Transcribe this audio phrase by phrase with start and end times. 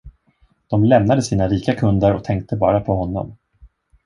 [0.67, 3.37] De lämnade sina rika kunder och tänkte bara på honom.